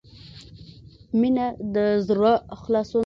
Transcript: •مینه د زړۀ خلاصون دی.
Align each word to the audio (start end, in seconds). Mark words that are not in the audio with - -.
•مینه 1.19 1.47
د 1.75 1.77
زړۀ 2.07 2.33
خلاصون 2.61 2.99
دی. 2.99 2.99